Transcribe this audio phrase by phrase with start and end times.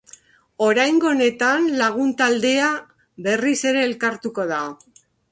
[0.67, 2.69] Oraingo honetan, lagun taldea
[3.27, 4.63] berriz ere elkartuko da.